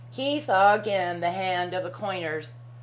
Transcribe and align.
He 0.09 0.39
saw 0.39 0.73
again 0.73 1.19
the 1.19 1.29
hand 1.29 1.75
of 1.75 1.83
the 1.83 1.91
coiners. 1.91 2.53